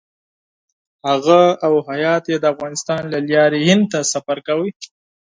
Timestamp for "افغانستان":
2.53-3.01